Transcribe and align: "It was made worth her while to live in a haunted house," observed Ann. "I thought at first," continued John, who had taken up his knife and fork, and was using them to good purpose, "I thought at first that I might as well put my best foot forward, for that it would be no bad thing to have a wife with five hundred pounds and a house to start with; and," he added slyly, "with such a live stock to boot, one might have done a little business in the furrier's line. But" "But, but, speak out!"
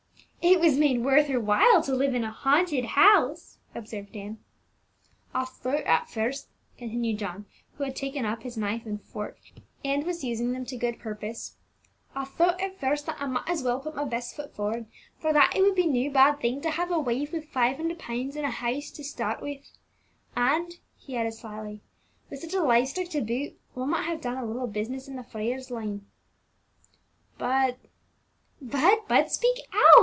"It 0.43 0.59
was 0.59 0.75
made 0.75 1.03
worth 1.05 1.27
her 1.27 1.39
while 1.39 1.83
to 1.83 1.93
live 1.95 2.15
in 2.15 2.23
a 2.23 2.31
haunted 2.31 2.83
house," 2.83 3.59
observed 3.75 4.15
Ann. 4.17 4.39
"I 5.35 5.45
thought 5.45 5.83
at 5.83 6.09
first," 6.09 6.49
continued 6.79 7.19
John, 7.19 7.45
who 7.75 7.83
had 7.83 7.95
taken 7.95 8.25
up 8.25 8.41
his 8.41 8.57
knife 8.57 8.87
and 8.87 8.99
fork, 8.99 9.37
and 9.85 10.03
was 10.03 10.23
using 10.23 10.51
them 10.51 10.65
to 10.65 10.77
good 10.77 10.97
purpose, 10.97 11.57
"I 12.15 12.25
thought 12.25 12.59
at 12.59 12.79
first 12.79 13.05
that 13.05 13.21
I 13.21 13.27
might 13.27 13.47
as 13.47 13.61
well 13.61 13.79
put 13.81 13.95
my 13.95 14.03
best 14.03 14.35
foot 14.35 14.55
forward, 14.55 14.87
for 15.19 15.31
that 15.31 15.53
it 15.55 15.61
would 15.61 15.75
be 15.75 15.85
no 15.85 16.11
bad 16.11 16.39
thing 16.39 16.59
to 16.61 16.71
have 16.71 16.89
a 16.89 16.99
wife 16.99 17.31
with 17.31 17.45
five 17.49 17.77
hundred 17.77 17.99
pounds 17.99 18.35
and 18.35 18.45
a 18.45 18.49
house 18.49 18.89
to 18.91 19.03
start 19.03 19.43
with; 19.43 19.61
and," 20.35 20.71
he 20.97 21.15
added 21.15 21.35
slyly, 21.35 21.81
"with 22.31 22.39
such 22.39 22.55
a 22.55 22.63
live 22.63 22.87
stock 22.87 23.09
to 23.09 23.21
boot, 23.21 23.53
one 23.75 23.91
might 23.91 24.05
have 24.09 24.21
done 24.21 24.37
a 24.37 24.45
little 24.45 24.67
business 24.67 25.07
in 25.07 25.17
the 25.17 25.23
furrier's 25.23 25.69
line. 25.69 26.07
But" 27.37 27.77
"But, 28.59 29.07
but, 29.07 29.31
speak 29.31 29.59
out!" 29.71 29.81